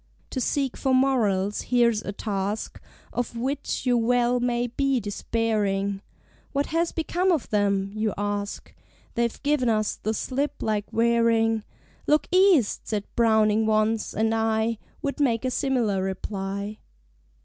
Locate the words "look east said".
12.07-13.03